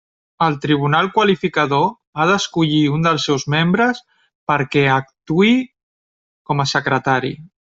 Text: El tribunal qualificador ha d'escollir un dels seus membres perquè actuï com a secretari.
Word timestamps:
El 0.43 0.55
tribunal 0.61 1.09
qualificador 1.17 1.85
ha 2.17 2.25
d'escollir 2.31 2.81
un 2.95 3.05
dels 3.09 3.27
seus 3.29 3.45
membres 3.57 4.01
perquè 4.53 4.87
actuï 4.97 5.55
com 6.53 6.65
a 6.65 6.71
secretari. 6.77 7.35